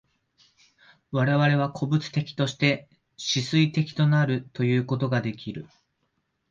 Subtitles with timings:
[1.11, 2.87] 我々は個物的として
[3.19, 5.67] 思惟的となるということができる。